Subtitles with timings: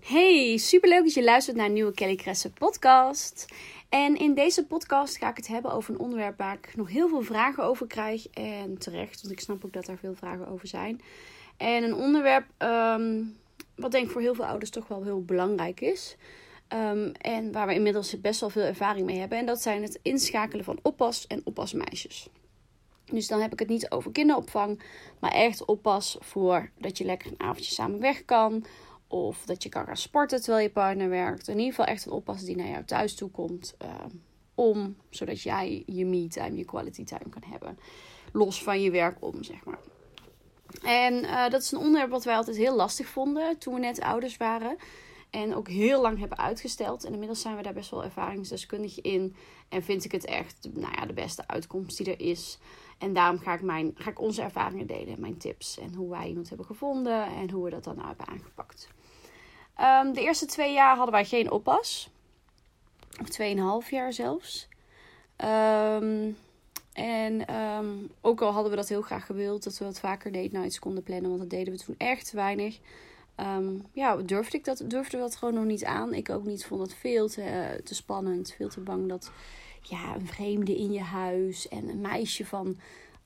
[0.00, 3.46] Hey, superleuk dat je luistert naar een nieuwe Kelly Kresse podcast.
[3.88, 7.08] En in deze podcast ga ik het hebben over een onderwerp waar ik nog heel
[7.08, 8.28] veel vragen over krijg.
[8.28, 11.00] En terecht, want ik snap ook dat er veel vragen over zijn.
[11.56, 13.22] En een onderwerp ehm,
[13.76, 16.16] wat denk ik voor heel veel ouders toch wel heel belangrijk is.
[16.68, 19.38] Ehm, en waar we inmiddels best wel veel ervaring mee hebben.
[19.38, 22.28] En dat zijn het inschakelen van oppas- en oppasmeisjes.
[23.04, 24.82] Dus dan heb ik het niet over kinderopvang,
[25.18, 28.64] maar echt oppas voor dat je lekker een avondje samen weg kan.
[29.08, 31.48] Of dat je kan gaan sporten terwijl je partner werkt.
[31.48, 33.74] In ieder geval echt een oppas die naar jou thuis toe komt.
[33.78, 34.10] ehm,
[34.54, 37.78] om, zodat jij je me-time, je quality time kan hebben.
[38.32, 39.78] Los van je werk om, zeg maar.
[40.82, 44.00] En eh, dat is een onderwerp wat wij altijd heel lastig vonden toen we net
[44.00, 44.76] ouders waren.
[45.30, 47.04] En ook heel lang hebben uitgesteld.
[47.04, 49.36] En inmiddels zijn we daar best wel ervaringsdeskundig in.
[49.68, 52.58] En vind ik het echt nou ja, de beste uitkomst die er is.
[52.98, 55.20] En daarom ga ik, mijn, ga ik onze ervaringen delen.
[55.20, 55.78] Mijn tips.
[55.78, 57.24] En hoe wij iemand hebben gevonden.
[57.24, 58.88] En hoe we dat dan hebben aangepakt.
[59.74, 62.10] Ehm, de eerste twee jaar hadden wij geen oppas.
[63.20, 64.68] Of tweeënhalf jaar zelfs.
[65.36, 66.30] Ehm,
[66.92, 67.86] en ehm,
[68.20, 69.64] ook al hadden we dat heel graag gewild.
[69.64, 71.28] Dat we wat vaker date nights konden plannen.
[71.28, 72.78] Want dat deden we toen echt weinig.
[73.92, 76.14] Ja, durfde ik dat, durfde dat gewoon nog niet aan.
[76.14, 78.52] Ik ook niet, vond het veel te, eh, te spannend.
[78.52, 79.30] Veel te bang dat
[79.88, 82.76] ja, een vreemde in je huis en een meisje van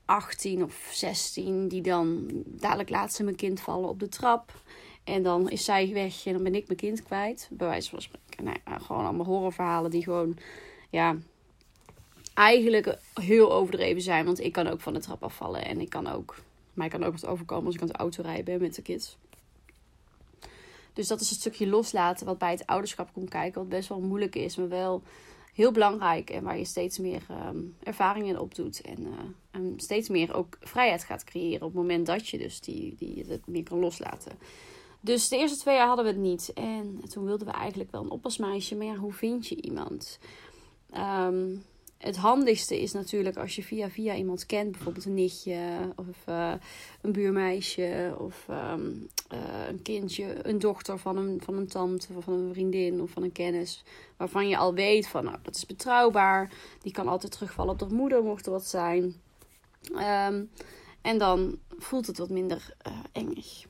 [0.04, 4.52] 18 of 16 die dan dadelijk laat ze mijn kind vallen op de trap.
[5.04, 7.48] En dan is zij weg en dan ben ik mijn kind kwijt.
[7.50, 8.44] Bij wijze van spreken.
[8.44, 10.36] Nou gewoon allemaal horrorverhalen die gewoon,
[10.90, 11.16] ja,
[12.34, 14.24] eigenlijk heel overdreven zijn.
[14.24, 15.64] Want ik kan ook van de trap afvallen.
[15.64, 16.36] En ik kan ook,
[16.74, 19.16] mij kan ook wat overkomen als ik aan het autorijden ben met de kids.
[20.92, 23.60] Dus dat is het stukje loslaten wat bij het ouderschap komt kijken.
[23.60, 25.02] Wat best wel moeilijk is, maar wel
[25.54, 26.30] heel belangrijk.
[26.30, 28.80] En waar je steeds meer ehm, ervaring in opdoet.
[28.80, 31.66] En, eh, en steeds meer ook vrijheid gaat creëren.
[31.66, 34.32] Op het moment dat je dus die, die het meer kan loslaten.
[35.00, 36.52] Dus de eerste twee jaar hadden we het niet.
[36.54, 38.76] En toen wilden we eigenlijk wel een oppasmeisje.
[38.76, 40.18] Maar ja, hoe vind je iemand?
[40.90, 41.56] Ehm,
[42.00, 45.58] het handigste is natuurlijk als je via via iemand kent, bijvoorbeeld een nichtje
[45.96, 46.52] of uh,
[47.00, 49.38] een buurmeisje of um, uh,
[49.68, 53.22] een kindje, een dochter van een, van een tante of van een vriendin of van
[53.22, 53.84] een kennis,
[54.16, 56.52] waarvan je al weet van nou dat is betrouwbaar,
[56.82, 59.14] die kan altijd terugvallen op de moeder mocht er wat zijn.
[59.92, 60.50] Um,
[61.02, 63.68] en dan voelt het wat minder uh, engig.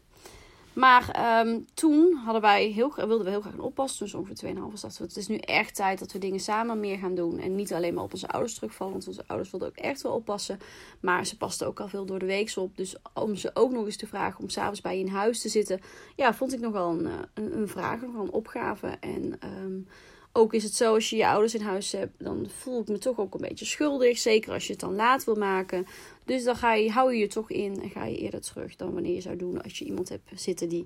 [0.81, 3.97] Maar um, toen hadden wij heel, wilden we heel graag een oppas.
[3.97, 4.99] Toen dus ongeveer 2,5 was dat.
[4.99, 7.39] Het is nu echt tijd dat we dingen samen meer gaan doen.
[7.39, 8.93] En niet alleen maar op onze ouders terugvallen.
[8.93, 10.59] Want onze ouders wilden ook echt wel oppassen.
[11.01, 12.77] Maar ze pasten ook al veel door de week op.
[12.77, 15.49] Dus om ze ook nog eens te vragen om s'avonds bij je in huis te
[15.49, 15.81] zitten.
[16.17, 18.01] Ja, vond ik nogal een, een, een vraag.
[18.01, 18.87] Nogal een opgave.
[18.87, 19.87] En um,
[20.33, 22.99] ook is het zo, als je je ouders in huis hebt, dan voel ik me
[22.99, 24.19] toch ook een beetje schuldig.
[24.19, 25.87] Zeker als je het dan laat wil maken.
[26.31, 28.93] Dus dan ga je, hou je je toch in en ga je eerder terug dan
[28.93, 30.85] wanneer je zou doen als je iemand hebt zitten die,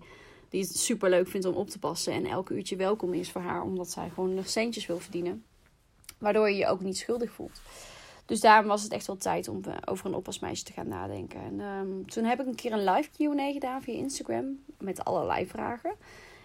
[0.49, 2.13] die het super leuk vindt om op te passen.
[2.13, 5.45] En elke uurtje welkom is voor haar, omdat zij gewoon nog centjes wil verdienen.
[6.19, 7.61] Waardoor je je ook niet schuldig voelt.
[8.27, 11.41] Dus daarom was het echt wel tijd om over een oppasmeisje te gaan nadenken.
[11.41, 15.47] En um, toen heb ik een keer een live Q&A gedaan via Instagram met allerlei
[15.47, 15.95] vragen.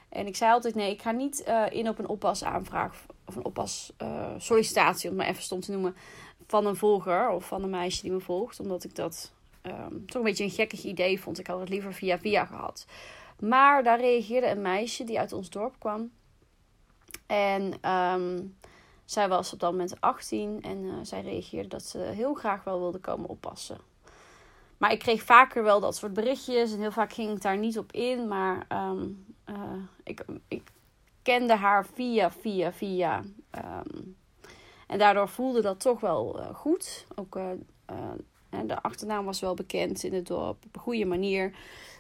[0.10, 3.46] En ik zei altijd: nee, ik ga niet uh, in op een oppasaanvraag of een
[3.46, 5.96] oppas uh, sollicitatie, om het maar even stom te noemen,
[6.50, 8.60] van een volger of van een meisje die me volgt.
[8.60, 9.32] Omdat ik dat
[9.64, 11.40] um, toch een beetje een gekkig idee vond.
[11.40, 12.86] Ik had het liever via via gehad.
[13.40, 16.12] Maar daar reageerde een meisje die uit ons dorp kwam.
[17.26, 18.58] En um,
[19.06, 22.80] zij was op dat moment 18 en uh, zij reageerde dat ze heel graag wel
[22.80, 23.78] wilde komen oppassen.
[24.78, 27.78] Maar ik kreeg vaker wel dat soort berichtjes en heel vaak ging ik daar niet
[27.78, 28.28] op in.
[28.28, 29.56] Maar um, uh,
[30.04, 30.72] ik, ik
[31.22, 33.24] kende haar via, via, via.
[34.90, 37.06] En daardoor voelde dat toch wel uh, goed.
[37.16, 37.52] Ook uh,
[38.66, 41.56] de achternaam was wel bekend in het dorp op een goede manier.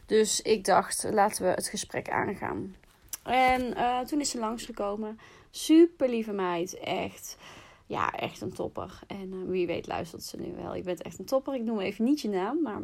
[0.05, 2.75] Dus ik dacht, laten we het gesprek aangaan.
[3.23, 3.75] En
[4.07, 5.19] toen is ze langsgekomen.
[5.49, 7.37] Super lieve meid, echt.
[7.85, 8.99] Ja, echt een topper.
[9.07, 10.75] En wie weet luistert ze nu wel.
[10.75, 11.55] Je bent echt een topper.
[11.55, 12.81] Ik noem even niet je naam, maar...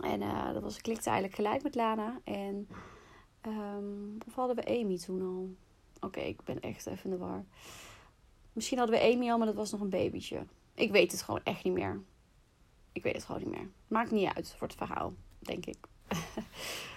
[0.00, 0.20] En
[0.52, 2.20] dat was, klikte eigenlijk gelijk met Lana.
[2.24, 2.68] En
[3.48, 5.50] Um, of hadden we Amy toen al?
[6.00, 7.44] Oké, ik ben echt even in de war.
[8.56, 10.46] Misschien hadden we Amy al, maar dat was nog een babytje.
[10.74, 12.00] Ik weet het gewoon echt niet meer.
[12.92, 13.68] Ik weet het gewoon niet meer.
[13.88, 15.76] Maakt niet uit voor het verhaal, denk ik.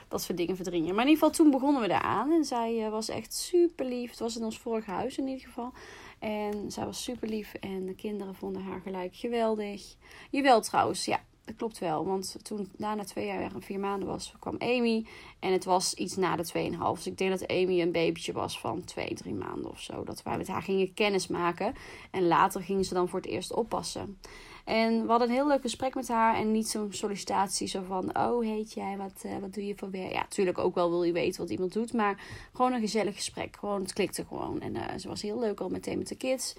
[0.08, 0.96] dat soort dingen verdringen.
[0.96, 2.32] Maar in ieder geval, toen begonnen we daaraan.
[2.32, 4.10] En zij uh, was echt super lief.
[4.10, 5.74] Het was in ons vorige huis in ieder geval.
[6.20, 7.54] En zij was super lief.
[7.54, 9.96] En de kinderen vonden haar gelijk geweldig.
[10.30, 11.24] Jawel trouwens, ja.
[11.50, 15.06] Dat klopt wel, want toen na twee jaar en vier maanden was, kwam Amy.
[15.40, 16.78] En het was iets na de 2,5.
[16.94, 20.04] Dus ik denk dat Amy een babytje was van twee, drie maanden of zo.
[20.04, 21.74] Dat wij met haar gingen kennismaken.
[22.12, 24.20] En later gingen ze dan voor het eerst oppassen.
[24.66, 26.36] En we hadden een heel leuk gesprek met haar.
[26.36, 28.18] En niet zo'n sollicitatie zo van...
[28.18, 28.98] Oh, heet jij?
[28.98, 30.12] Wat, uh, wat doe je voor werk?
[30.12, 31.94] Ja, natuurlijk ook wel wil je weten wat iemand doet.
[31.94, 32.24] Maar
[32.54, 33.56] gewoon een gezellig gesprek.
[33.60, 34.62] Gewoon, het klikte gewoon.
[34.62, 36.56] En uh, ze was heel leuk al meteen met de kids.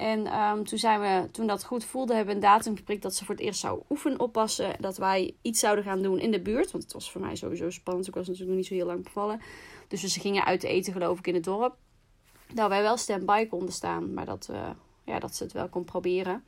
[0.00, 3.14] En um, toen, zijn we, toen dat goed voelde, hebben we een datum geprikt dat
[3.14, 4.76] ze voor het eerst zou oefenen oppassen.
[4.78, 6.70] Dat wij iets zouden gaan doen in de buurt.
[6.70, 8.08] Want het was voor mij sowieso spannend.
[8.08, 9.40] Ik was natuurlijk nog niet zo heel lang bevallen.
[9.88, 11.76] Dus we gingen uit eten geloof ik in het dorp.
[12.54, 14.14] Dat wij wel stand-by konden staan.
[14.14, 14.70] Maar dat, uh,
[15.04, 16.44] ja, dat ze het wel kon proberen.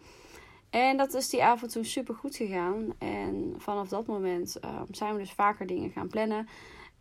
[0.71, 2.95] En dat is die avond toen super goed gegaan.
[2.99, 6.49] En vanaf dat moment um, zijn we dus vaker dingen gaan plannen.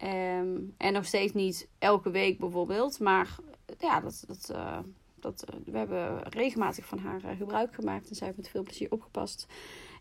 [0.04, 3.00] Um, en nog steeds niet elke week bijvoorbeeld.
[3.00, 3.36] Maar
[3.80, 4.78] ja, dat, dat, uh,
[5.22, 8.10] dat, uh, we hebben regelmatig van haar uh, gebruik gemaakt.
[8.10, 9.48] En zij heeft met veel plezier opgepast.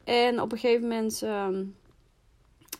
[0.04, 1.22] En op een gegeven moment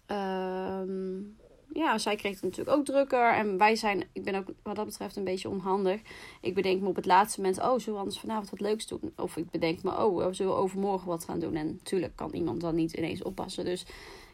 [0.06, 1.36] um,
[1.72, 3.34] ja, zij kreeg het natuurlijk ook drukker.
[3.34, 6.00] En wij zijn, ik ben ook wat dat betreft een beetje onhandig.
[6.40, 9.12] Ik bedenk me op het laatste moment, oh, zullen we anders vanavond wat leuks doen?
[9.16, 11.54] Of ik bedenk me, oh, we zullen overmorgen wat gaan doen?
[11.54, 13.64] En natuurlijk kan iemand dan niet ineens oppassen.
[13.64, 13.86] Dus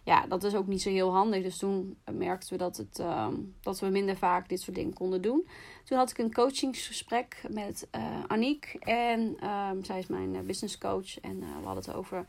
[0.07, 1.43] ja, dat is ook niet zo heel handig.
[1.43, 5.23] Dus toen merkten we dat, het, um, dat we minder vaak dit soort dingen konden
[5.23, 5.47] doen.
[5.85, 8.77] Toen had ik een coachingsgesprek met uh, Aniek.
[8.81, 11.21] En um, zij is mijn uh, business coach.
[11.21, 12.27] En uh, we hadden het over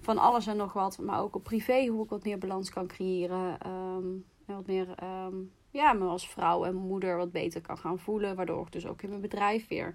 [0.00, 0.98] van alles en nog wat.
[0.98, 3.58] Maar ook op privé, hoe ik wat meer balans kan creëren.
[3.66, 4.94] Um, en wat meer,
[5.70, 8.36] ja, me als vrouw en moeder wat beter kan gaan voelen.
[8.36, 9.94] Waardoor ik dus ook in mijn bedrijf weer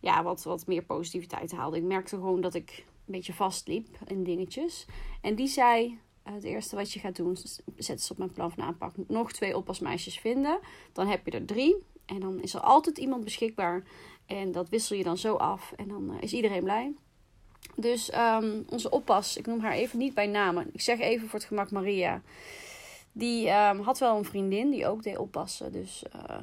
[0.00, 1.76] ja, wat, wat meer positiviteit haalde.
[1.76, 4.86] Ik merkte gewoon dat ik een beetje vastliep in dingetjes.
[5.20, 5.98] En die zei,
[6.32, 7.36] het eerste wat je gaat doen,
[7.76, 8.94] zet ze op mijn plan van aanpak.
[9.08, 10.58] Nog twee oppasmeisjes vinden.
[10.92, 11.76] Dan heb je er drie.
[12.06, 13.82] En dan is er altijd iemand beschikbaar.
[14.26, 15.72] En dat wissel je dan zo af.
[15.76, 16.92] En dan uh, is iedereen blij.
[17.76, 20.70] Dus um, onze oppas, ik noem haar even niet bij namen.
[20.72, 22.22] Ik zeg even voor het gemak Maria.
[23.12, 25.72] Die um, had wel een vriendin die ook deed oppassen.
[25.72, 26.38] Dus uh,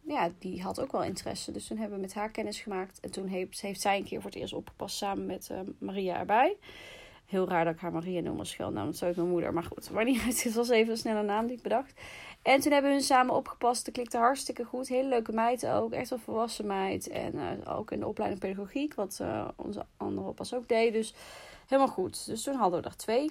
[0.00, 1.52] ja, die had ook wel interesse.
[1.52, 3.00] Dus toen hebben we met haar kennis gemaakt.
[3.00, 6.56] En toen heeft, zij een keer voor het eerst opgepast samen met Maria erbij.
[7.28, 8.86] Heel raar dat ik haar Maria noem als scheelnaam.
[8.86, 9.52] Dat zou ik mijn moeder.
[9.52, 10.22] Maar goed, maar niet.
[10.44, 12.00] Het was even een snelle naam die ik bedacht.
[12.42, 13.84] En toen hebben we hun samen opgepast.
[13.84, 14.88] Dat klikte hartstikke goed.
[14.88, 15.92] Hele leuke meid ook.
[15.92, 17.08] Echt een volwassen meid.
[17.08, 18.94] En uh, ook in de opleiding pedagogiek.
[18.94, 20.92] Wat uh, onze andere oppas ook deed.
[20.92, 21.14] Dus
[21.66, 22.26] helemaal goed.
[22.26, 23.30] Dus toen hadden we er twee.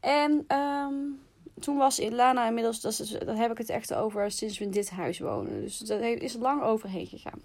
[0.00, 1.20] En um,
[1.60, 4.70] toen was Lana inmiddels, dat, is, dat heb ik het echt over sinds we in
[4.70, 5.60] dit huis wonen.
[5.60, 7.40] Dus dat is lang overheen gegaan.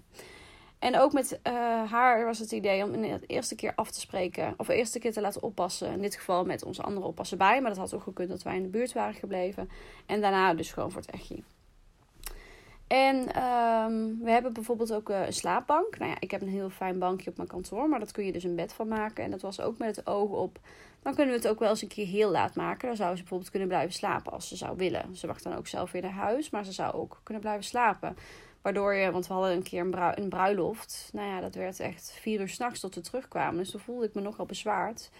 [0.78, 1.52] En ook met uh,
[1.90, 4.54] haar was het idee om de eerste keer af te spreken.
[4.56, 5.92] Of de eerste keer te laten oppassen.
[5.92, 7.60] In dit geval met onze andere oppassen bij.
[7.60, 9.70] Maar dat had ook gekund dat wij in de buurt waren gebleven.
[10.06, 11.42] En daarna dus gewoon voor het echtje.
[12.86, 15.98] En um, we hebben bijvoorbeeld ook een slaapbank.
[15.98, 17.88] Nou ja, ik heb een heel fijn bankje op mijn kantoor.
[17.88, 19.24] Maar dat kun je dus een bed van maken.
[19.24, 20.58] En dat was ook met het oog op
[21.06, 22.86] dan kunnen we het ook wel eens een keer heel laat maken.
[22.86, 25.16] Dan zou ze bijvoorbeeld kunnen blijven slapen als ze zou willen.
[25.16, 28.16] Ze wacht dan ook zelf weer naar huis, maar ze zou ook kunnen blijven slapen.
[28.66, 31.10] Waardoor je, want we hadden een keer een, brui, een bruiloft.
[31.12, 33.58] Nou ja, dat werd echt vier uur s'nachts tot we terugkwamen.
[33.58, 35.10] Dus toen voelde ik me nogal bezwaard.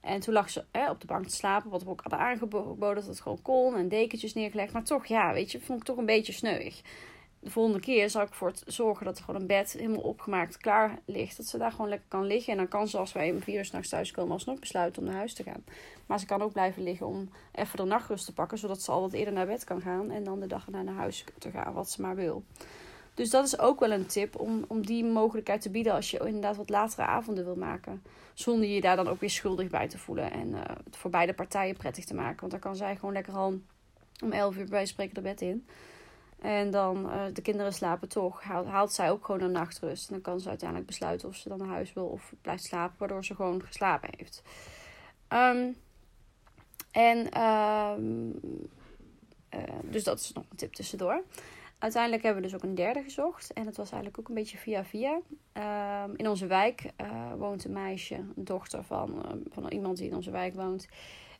[0.00, 3.06] En toen lag ze op de bank te slapen, wat we ook hadden aangeboden dat
[3.06, 4.72] het gewoon kon en dekentjes neergelegd.
[4.72, 6.82] Maar toch, ja, weet je, vond ik toch een beetje sneuig
[7.42, 10.98] de volgende keer zal ik voor zorgen dat er gewoon een bed helemaal opgemaakt klaar
[11.04, 11.36] ligt.
[11.36, 12.52] Dat ze daar gewoon lekker kan liggen.
[12.52, 15.08] En dan kan ze als wij om vier uur s'nachts thuis komen alsnog besluiten om
[15.08, 15.64] naar huis te gaan.
[16.06, 18.58] Maar ze kan ook blijven liggen om even de nachtrust te pakken.
[18.58, 20.10] Zodat ze al wat eerder naar bed kan gaan.
[20.10, 22.44] En dan de dag erna naar huis te gaan, wat ze maar wil.
[23.14, 26.18] Dus dat is ook wel een tip om, om die mogelijkheid te bieden als je
[26.18, 28.02] inderdaad wat latere avonden wil maken.
[28.34, 30.30] Zonder je daar dan ook weer schuldig bij te voelen.
[30.30, 30.54] En
[30.84, 32.40] het voor beide partijen prettig te maken.
[32.40, 33.60] Want dan kan zij gewoon lekker al
[34.22, 35.66] om elf uur bij spreken de bed in.
[36.42, 40.08] En dan uh, de kinderen slapen toch, haalt, haalt, zij ook gewoon een nachtrust.
[40.08, 42.96] En dan kan ze uiteindelijk besluiten of ze dan naar huis wil of blijft slapen,
[42.98, 44.42] waardoor ze gewoon geslapen heeft.
[45.28, 45.76] Um,
[46.90, 48.40] en um,
[49.54, 51.22] uh, dus dat is nog een tip tussendoor.
[51.82, 53.52] Uiteindelijk hebben we dus ook een derde gezocht.
[53.52, 55.20] En dat was eigenlijk ook een beetje via via.
[56.04, 60.14] Um, in onze wijk uh, woont een meisje, een dochter van, van iemand die in
[60.14, 60.88] onze wijk woont.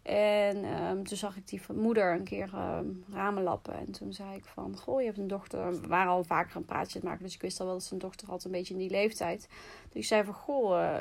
[0.03, 3.75] En um, toen zag ik die moeder een keer um, ramen lappen.
[3.75, 5.81] En toen zei ik van, goh, je hebt een dochter.
[5.81, 7.23] We waren al vaker een praatje te maken.
[7.23, 9.49] Dus ik wist al wel dat zijn dochter had een beetje in die leeftijd.
[9.89, 10.95] Dus ik zei van, goh, uh,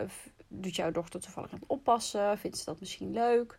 [0.48, 2.38] doet jouw dochter toevallig aan het oppassen?
[2.38, 3.58] Vindt ze dat misschien leuk?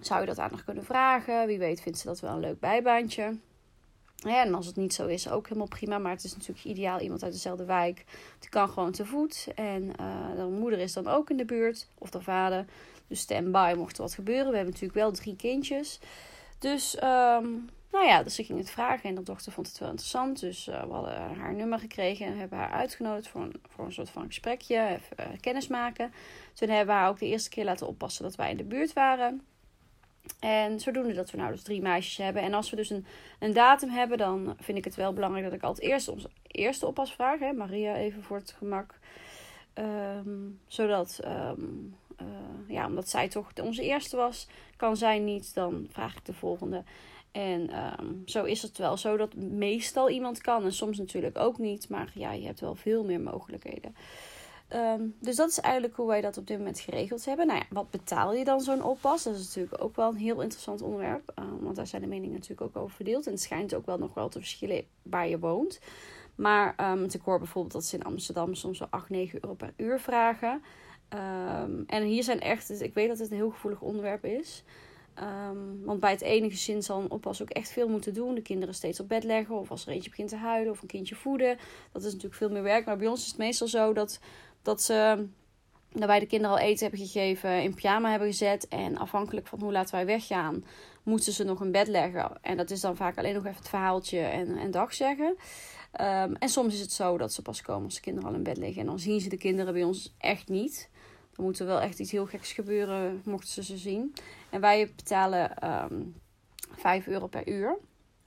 [0.00, 1.46] Zou je dat aan nog kunnen vragen?
[1.46, 3.38] Wie weet vindt ze dat wel een leuk bijbaantje.
[4.22, 5.98] En als het niet zo is, ook helemaal prima.
[5.98, 8.04] Maar het is natuurlijk ideaal iemand uit dezelfde wijk.
[8.38, 9.48] Die kan gewoon te voet.
[9.54, 11.88] En uh, de moeder is dan ook in de buurt.
[11.98, 12.64] Of de vader.
[13.06, 14.50] Dus stand-by mocht er wat gebeuren.
[14.50, 16.00] We hebben natuurlijk wel drie kindjes.
[16.58, 19.08] Dus, um, nou ja, dus ik ging het vragen.
[19.08, 20.40] En de dochter vond het wel interessant.
[20.40, 22.26] Dus uh, we hadden haar nummer gekregen.
[22.26, 24.86] En hebben haar uitgenodigd voor een, voor een soort van gesprekje.
[24.88, 26.12] Even uh, kennis maken.
[26.54, 28.92] Toen hebben we haar ook de eerste keer laten oppassen dat wij in de buurt
[28.92, 29.42] waren.
[30.38, 32.42] En zodoende dat we nou dus drie meisjes hebben.
[32.42, 33.06] En als we dus een,
[33.38, 36.86] een datum hebben, dan vind ik het wel belangrijk dat ik altijd eerst onze eerste
[36.86, 37.38] oppas vraag.
[37.38, 38.98] Hè, Maria even voor het gemak.
[39.74, 42.26] Um, zodat, um, uh,
[42.68, 46.84] ja, omdat zij toch onze eerste was, kan zij niet, dan vraag ik de volgende.
[47.32, 47.70] En
[48.00, 51.88] um, zo is het wel zo dat meestal iemand kan en soms natuurlijk ook niet.
[51.88, 53.94] Maar ja, je hebt wel veel meer mogelijkheden.
[54.74, 57.46] Um, dus dat is eigenlijk hoe wij dat op dit moment geregeld hebben.
[57.46, 59.22] Nou ja, wat betaal je dan zo'n oppas?
[59.22, 61.32] Dat is natuurlijk ook wel een heel interessant onderwerp.
[61.38, 63.26] Uh, want daar zijn de meningen natuurlijk ook over verdeeld.
[63.26, 65.80] En het schijnt ook wel nog wel te verschillen waar je woont.
[66.34, 69.72] Maar um, ik hoor bijvoorbeeld dat ze in Amsterdam soms wel 8, 9 euro per
[69.76, 70.62] uur vragen.
[71.86, 74.64] En hier zijn echt, ik weet dat het een heel gevoelig onderwerp is.
[75.84, 78.34] Want bij het ene gezin zal een oppas ook echt veel moeten doen.
[78.34, 79.54] De kinderen steeds op bed leggen.
[79.54, 80.72] Of als er eentje begint te huilen.
[80.72, 81.58] Of een kindje voeden.
[81.92, 82.86] Dat is natuurlijk veel meer werk.
[82.86, 84.20] Maar bij ons is het meestal zo dat
[84.62, 85.26] dat ze
[85.92, 88.68] dat wij de kinderen al eten hebben gegeven, in pyjama hebben gezet.
[88.68, 90.64] En afhankelijk van hoe laat wij weggaan,
[91.02, 92.38] moeten ze nog een bed leggen.
[92.40, 95.36] En dat is dan vaak alleen nog even het verhaaltje en, en dag zeggen.
[96.00, 98.42] Um, en soms is het zo dat ze pas komen als de kinderen al in
[98.42, 98.80] bed liggen.
[98.80, 100.90] En dan zien ze de kinderen bij ons echt niet.
[101.34, 104.14] Dan moet er wel echt iets heel geks gebeuren, mochten ze ze zien.
[104.50, 106.14] En wij betalen um,
[106.76, 107.78] 5 euro per uur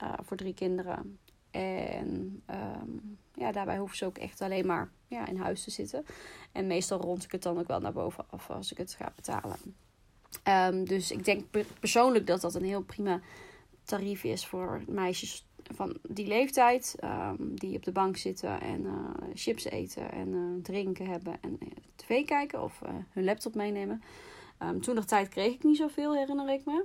[0.02, 1.18] uh, voor drie kinderen.
[1.50, 4.90] En um, ja, daarbij hoeven ze ook echt alleen maar
[5.22, 6.06] in huis te zitten.
[6.52, 9.12] En meestal rond ik het dan ook wel naar boven af als ik het ga
[9.16, 9.56] betalen.
[10.48, 11.44] Um, dus ik denk
[11.80, 13.20] persoonlijk dat dat een heel prima
[13.84, 16.96] tarief is voor meisjes van die leeftijd.
[17.04, 21.58] Um, die op de bank zitten en uh, chips eten en uh, drinken hebben en
[21.62, 22.80] uh, tv kijken of
[23.10, 24.02] hun laptop meenemen.
[24.62, 26.84] Um, toen nog tijd kreeg ik niet zoveel, herinner ik me.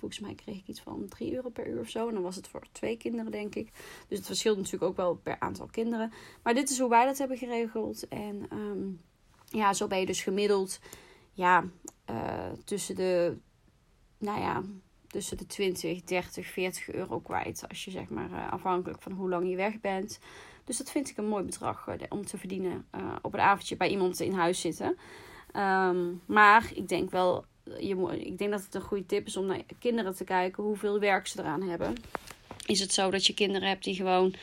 [0.00, 2.08] Volgens mij kreeg ik iets van 3 euro per uur of zo.
[2.08, 3.70] En dan was het voor twee kinderen, denk ik.
[4.08, 6.12] Dus het verschilt natuurlijk ook wel per aantal kinderen.
[6.42, 8.08] Maar dit is hoe wij dat hebben geregeld.
[8.08, 9.00] En um,
[9.44, 10.80] ja, zo ben je dus gemiddeld
[11.32, 11.64] ja,
[12.10, 13.36] uh, tussen de,
[14.18, 14.62] nou ja,
[15.06, 17.68] tussen de 20, 30, 40 euro kwijt.
[17.68, 20.18] Als je zeg maar uh, afhankelijk van hoe lang je weg bent.
[20.64, 22.86] Dus dat vind ik een mooi bedrag uh, om te verdienen
[23.22, 24.96] op een avondje bij iemand in huis zitten.
[25.56, 27.44] Um, maar ik denk wel
[27.78, 30.98] je, ik denk dat het een goede tip is om naar kinderen te kijken hoeveel
[30.98, 31.94] werk ze eraan hebben.
[32.66, 34.34] Is het zo dat je kinderen hebt die gewoon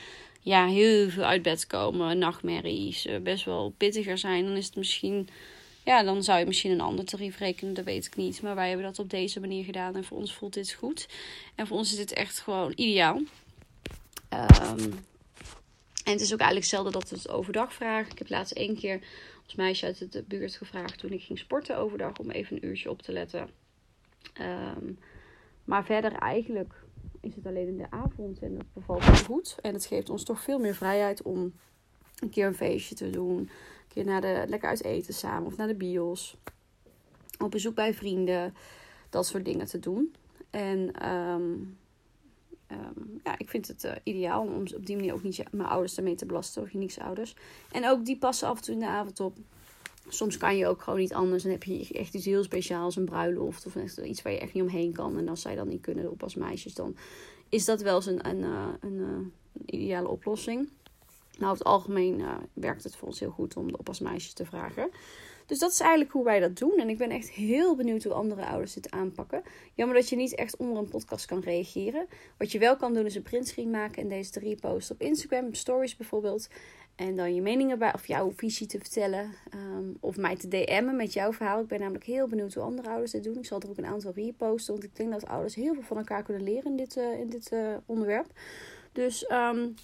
[0.42, 4.76] ja, heel veel uit bed komen, nachtmerries, eh, best wel pittiger zijn, dan is het
[4.76, 5.30] misschien.
[5.86, 8.42] Ja, dan zou je misschien een ander tarief rekenen, dat weet ik niet.
[8.42, 11.08] Maar wij hebben dat op deze manier gedaan en voor ons voelt dit goed.
[11.56, 13.22] En voor ons is dit echt gewoon ideaal.
[14.34, 15.06] Um,
[16.08, 18.12] en het is ook eigenlijk zelden dat we het overdag vragen.
[18.12, 19.00] Ik heb laatst één keer
[19.48, 22.90] als meisje uit de buurt gevraagd toen ik ging sporten overdag om even een uurtje
[22.90, 23.50] op te letten.
[24.42, 25.00] Um,
[25.64, 26.74] maar verder eigenlijk
[27.22, 29.58] is het alleen in de avond en dat bevalt me goed.
[29.62, 31.54] En het geeft ons toch veel meer vrijheid om
[32.20, 33.38] een keer een feestje te doen.
[33.38, 33.50] Een
[33.88, 36.38] keer naar de, lekker uit eten samen of naar de bios.
[37.40, 38.56] Op bezoek bij vrienden.
[39.10, 40.16] Dat soort dingen te doen.
[40.50, 41.78] En um,
[42.72, 45.98] um, ja, ik vind het uh, ideaal om op die manier ook niet mijn ouders
[45.98, 46.62] ermee te belasten.
[46.62, 47.36] Of je niks ouders.
[47.72, 49.38] En ook die passen af en toe in de avond op.
[50.08, 51.44] Soms kan je ook gewoon niet anders.
[51.44, 53.66] En heb je echt iets heel speciaals, een bruiloft.
[53.66, 55.18] Of iets waar je echt niet omheen kan.
[55.18, 56.96] En als zij dan niet kunnen op als meisjes, dan
[57.50, 59.32] is dat wel eens een, een, uh, een, een
[59.66, 60.70] ideale oplossing.
[61.38, 64.90] Nou, over het algemeen werkt het voor ons heel goed om de oppasmeisjes te vragen.
[65.48, 66.78] Dus dat is eigenlijk hoe wij dat doen.
[66.78, 69.42] En ik ben echt heel benieuwd hoe andere ouders dit aanpakken.
[69.74, 72.08] Jammer dat je niet echt onder een podcast kan reageren.
[72.38, 75.54] Wat je wel kan doen is een printscreen maken en deze te reposten op Instagram,
[75.54, 76.48] stories bijvoorbeeld.
[76.96, 79.32] En dan je meningen bij, of jouw visie te vertellen.
[79.54, 81.62] Um, of mij te DM'en met jouw verhaal.
[81.62, 83.38] Ik ben namelijk heel benieuwd hoe andere ouders dit doen.
[83.38, 84.74] Ik zal er ook een aantal reposten.
[84.74, 87.30] Want ik denk dat ouders heel veel van elkaar kunnen leren in dit, uh, in
[87.30, 88.28] dit uh, onderwerp.
[88.98, 89.76] Dus um,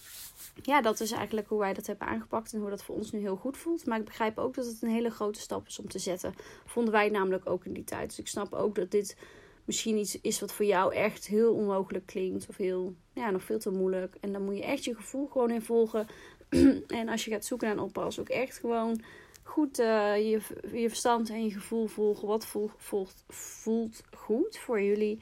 [0.61, 3.19] ja, dat is eigenlijk hoe wij dat hebben aangepakt en hoe dat voor ons nu
[3.19, 3.85] heel goed voelt.
[3.85, 6.33] Maar ik begrijp ook dat het een hele grote stap is om te zetten.
[6.65, 8.09] Vonden wij namelijk ook in die tijd.
[8.09, 9.17] Dus ik snap ook dat dit
[9.65, 12.47] misschien iets is wat voor jou echt heel onmogelijk klinkt.
[12.49, 14.15] Of heel, ja, nog veel te moeilijk.
[14.19, 16.07] En dan moet je echt je gevoel gewoon in volgen.
[16.87, 19.01] en als je gaat zoeken naar een oppas, ook echt gewoon
[19.43, 20.41] goed uh, je,
[20.71, 22.27] je verstand en je gevoel volgen.
[22.27, 25.19] Wat voelt, voelt, voelt goed voor jullie?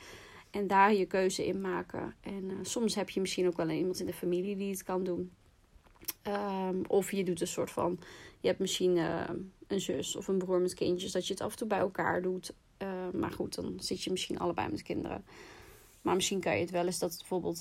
[0.51, 2.15] En daar je keuze in maken.
[2.21, 5.03] En uh, soms heb je misschien ook wel iemand in de familie die het kan
[5.03, 5.31] doen.
[6.27, 7.99] Um, of je doet een soort van.
[8.39, 9.29] Je hebt misschien uh,
[9.67, 11.11] een zus of een broer met kindjes.
[11.11, 12.53] Dat je het af en toe bij elkaar doet.
[12.77, 15.23] Uh, maar goed, dan zit je misschien allebei met kinderen.
[16.01, 17.59] Maar misschien kan je het wel eens dat bijvoorbeeld.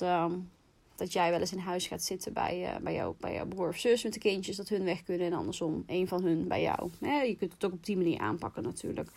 [0.97, 3.69] Dat jij wel eens in huis gaat zitten bij, uh, bij, jou, bij jouw broer
[3.69, 6.63] of zus met de kindjes, dat hun weg kunnen en andersom, een van hun bij
[6.63, 6.91] jou.
[7.01, 9.11] je kunt het ook op die manier aanpakken natuurlijk.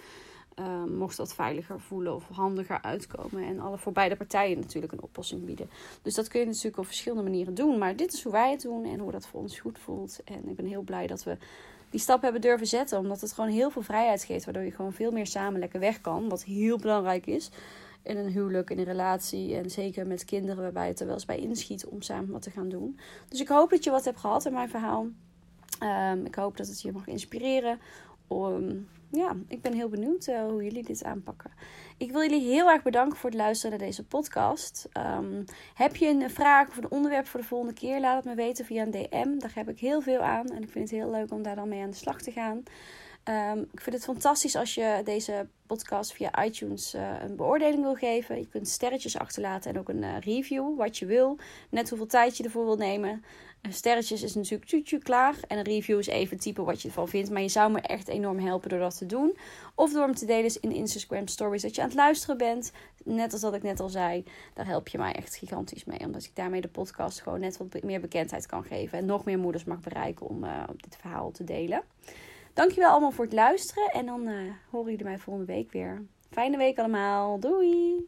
[0.55, 3.43] Ehm, mocht dat veiliger voelen of handiger uitkomen.
[3.43, 5.69] En alle voor beide partijen natuurlijk een oplossing bieden.
[6.01, 7.77] Dus dat kun je natuurlijk op verschillende manieren doen.
[7.77, 10.19] Maar dit is hoe wij het doen en hoe dat voor ons goed voelt.
[10.25, 11.37] En ik ben heel blij dat we
[11.89, 12.97] die stap hebben durven zetten.
[12.97, 14.45] Omdat het gewoon heel veel vrijheid geeft.
[14.45, 16.29] Waardoor je gewoon veel meer samen lekker weg kan.
[16.29, 17.51] Wat heel belangrijk is.
[18.03, 19.55] In een huwelijk, in een relatie.
[19.55, 22.51] En zeker met kinderen waarbij het er wel eens bij inschiet om samen wat te
[22.51, 22.99] gaan doen.
[23.27, 25.07] Dus ik hoop dat je wat hebt gehad in mijn verhaal.
[25.79, 27.79] Ehm, ik hoop dat het je mag inspireren.
[28.27, 31.51] Om ja, ik ben heel benieuwd uh, hoe jullie dit aanpakken.
[31.97, 34.89] Ik wil jullie heel erg bedanken voor het luisteren naar deze podcast.
[34.97, 37.99] Um, heb je een vraag of een onderwerp voor de volgende keer?
[37.99, 39.37] Laat het me weten via een DM.
[39.37, 41.69] Daar heb ik heel veel aan en ik vind het heel leuk om daar dan
[41.69, 42.63] mee aan de slag te gaan.
[43.29, 47.95] Um, ik vind het fantastisch als je deze podcast via iTunes uh, een beoordeling wil
[47.95, 48.39] geven.
[48.39, 51.37] Je kunt sterretjes achterlaten en ook een uh, review, wat je wil.
[51.69, 53.23] Net hoeveel tijd je ervoor wil nemen.
[53.69, 55.35] Sterretjes is natuurlijk tuutje klaar.
[55.47, 57.29] En een review is even typen wat je ervan vindt.
[57.29, 59.37] Maar je zou me echt enorm helpen door dat te doen.
[59.75, 62.71] Of door hem te delen in Instagram stories dat je aan het luisteren bent.
[63.03, 64.23] Net als dat ik net al zei.
[64.53, 65.99] Daar help je mij echt gigantisch mee.
[65.99, 68.97] Omdat ik daarmee de podcast gewoon net wat meer bekendheid kan geven.
[68.97, 70.45] En nog meer moeders mag bereiken om
[70.77, 71.83] dit verhaal te delen.
[72.53, 73.87] Dankjewel allemaal voor het luisteren.
[73.87, 76.01] En dan uh, horen jullie mij volgende week weer.
[76.29, 77.39] Fijne week allemaal.
[77.39, 78.01] Doei!